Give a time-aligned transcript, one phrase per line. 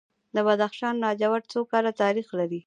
[0.35, 2.59] د بدخشان لاجورد څو کاله تاریخ لري؟